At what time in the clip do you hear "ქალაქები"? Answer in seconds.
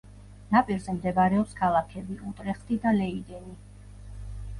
1.59-2.17